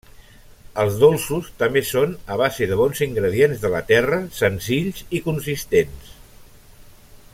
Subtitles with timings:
[0.83, 6.11] Els dolços també són a base de bons ingredients de la terra, senzills i consistents.